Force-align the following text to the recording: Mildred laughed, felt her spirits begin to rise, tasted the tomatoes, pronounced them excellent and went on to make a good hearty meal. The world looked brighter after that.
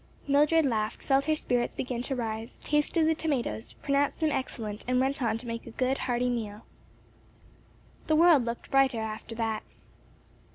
Mildred 0.27 0.65
laughed, 0.65 1.03
felt 1.03 1.25
her 1.25 1.35
spirits 1.35 1.75
begin 1.75 2.01
to 2.01 2.15
rise, 2.15 2.57
tasted 2.57 3.05
the 3.05 3.13
tomatoes, 3.13 3.73
pronounced 3.73 4.19
them 4.19 4.31
excellent 4.31 4.83
and 4.87 4.99
went 4.99 5.21
on 5.21 5.37
to 5.37 5.45
make 5.45 5.67
a 5.67 5.69
good 5.69 5.99
hearty 5.99 6.27
meal. 6.27 6.65
The 8.07 8.15
world 8.15 8.43
looked 8.43 8.71
brighter 8.71 8.99
after 8.99 9.35
that. 9.35 9.61